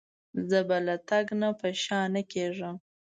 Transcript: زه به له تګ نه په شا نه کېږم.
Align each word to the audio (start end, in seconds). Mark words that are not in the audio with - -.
زه 0.49 0.59
به 0.67 0.77
له 0.87 0.95
تګ 1.09 1.25
نه 1.41 1.49
په 1.59 1.67
شا 1.83 2.01
نه 2.13 2.21
کېږم. 2.31 2.75